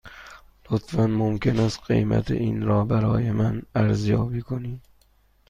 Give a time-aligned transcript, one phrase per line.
[0.71, 4.81] لطفاً ممکن است قیمت این را برای من ارزیابی کنید؟